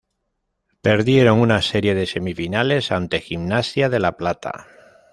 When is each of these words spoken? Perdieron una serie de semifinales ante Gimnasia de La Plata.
Perdieron 0.81 1.39
una 1.41 1.61
serie 1.61 1.93
de 1.93 2.07
semifinales 2.07 2.91
ante 2.91 3.21
Gimnasia 3.21 3.87
de 3.87 3.99
La 3.99 4.17
Plata. 4.17 4.65